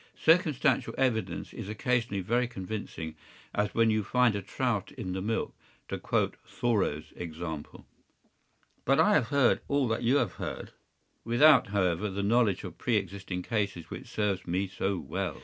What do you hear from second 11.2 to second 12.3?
“Without, however, the